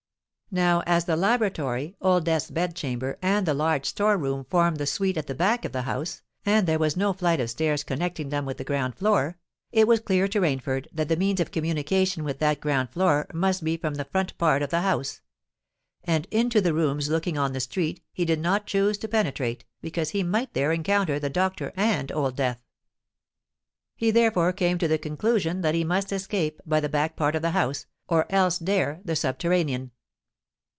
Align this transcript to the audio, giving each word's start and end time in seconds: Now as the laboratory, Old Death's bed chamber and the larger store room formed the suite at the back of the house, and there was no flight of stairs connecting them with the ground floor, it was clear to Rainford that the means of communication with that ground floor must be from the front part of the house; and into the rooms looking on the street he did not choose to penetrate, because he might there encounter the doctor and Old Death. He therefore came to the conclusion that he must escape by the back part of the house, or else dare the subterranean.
Now 0.53 0.83
as 0.85 1.05
the 1.05 1.15
laboratory, 1.15 1.95
Old 2.01 2.25
Death's 2.25 2.51
bed 2.51 2.75
chamber 2.75 3.17
and 3.21 3.45
the 3.45 3.53
larger 3.53 3.85
store 3.85 4.17
room 4.17 4.43
formed 4.49 4.79
the 4.79 4.85
suite 4.85 5.15
at 5.15 5.27
the 5.27 5.33
back 5.33 5.63
of 5.63 5.71
the 5.71 5.83
house, 5.83 6.23
and 6.45 6.67
there 6.67 6.77
was 6.77 6.97
no 6.97 7.13
flight 7.13 7.39
of 7.39 7.49
stairs 7.49 7.85
connecting 7.85 8.27
them 8.27 8.45
with 8.45 8.57
the 8.57 8.65
ground 8.65 8.95
floor, 8.95 9.37
it 9.71 9.87
was 9.87 10.01
clear 10.01 10.27
to 10.27 10.41
Rainford 10.41 10.87
that 10.91 11.07
the 11.07 11.15
means 11.15 11.39
of 11.39 11.51
communication 11.51 12.25
with 12.25 12.39
that 12.39 12.59
ground 12.59 12.89
floor 12.89 13.27
must 13.33 13.63
be 13.63 13.77
from 13.77 13.93
the 13.93 14.03
front 14.03 14.37
part 14.37 14.61
of 14.61 14.71
the 14.71 14.81
house; 14.81 15.21
and 16.03 16.25
into 16.31 16.59
the 16.59 16.73
rooms 16.73 17.07
looking 17.07 17.37
on 17.37 17.53
the 17.53 17.61
street 17.61 18.03
he 18.11 18.25
did 18.25 18.41
not 18.41 18.67
choose 18.67 18.97
to 18.97 19.07
penetrate, 19.07 19.63
because 19.79 20.09
he 20.09 20.21
might 20.21 20.53
there 20.53 20.73
encounter 20.73 21.17
the 21.17 21.29
doctor 21.29 21.71
and 21.77 22.11
Old 22.11 22.35
Death. 22.35 22.61
He 23.95 24.11
therefore 24.11 24.51
came 24.51 24.77
to 24.79 24.89
the 24.89 24.97
conclusion 24.97 25.61
that 25.61 25.75
he 25.75 25.85
must 25.85 26.11
escape 26.11 26.59
by 26.65 26.81
the 26.81 26.89
back 26.89 27.15
part 27.15 27.37
of 27.37 27.41
the 27.41 27.51
house, 27.51 27.85
or 28.09 28.29
else 28.29 28.57
dare 28.59 28.99
the 29.05 29.15
subterranean. 29.15 29.91